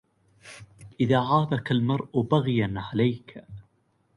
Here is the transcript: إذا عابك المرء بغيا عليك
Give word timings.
إذا 0.99 1.17
عابك 1.19 1.71
المرء 1.71 2.21
بغيا 2.21 2.73
عليك 2.75 3.43